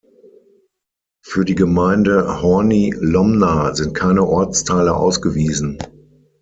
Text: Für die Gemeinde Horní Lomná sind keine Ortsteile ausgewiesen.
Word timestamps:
Für 1.23 1.45
die 1.45 1.53
Gemeinde 1.53 2.41
Horní 2.41 2.91
Lomná 2.97 3.75
sind 3.75 3.93
keine 3.93 4.25
Ortsteile 4.25 4.95
ausgewiesen. 4.95 5.77